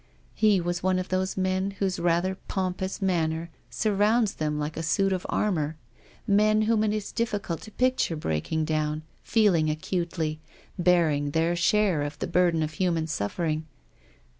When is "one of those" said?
0.81-1.37